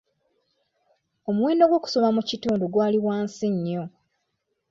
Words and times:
Omuwendo 1.29 1.63
gw'okusoma 1.69 2.09
mu 2.15 2.21
kitundu 2.29 2.65
gwali 2.73 2.97
wansi 3.05 3.47
nnyo. 3.55 3.83